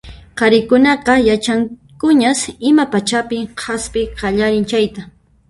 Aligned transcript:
Qharikunaqa 0.39 1.13
yachankuñas 1.29 2.41
ima 2.69 2.85
pachapin 2.93 3.43
hasp'iy 3.63 4.11
qallarin 4.19 4.65
chayta. 4.71 5.01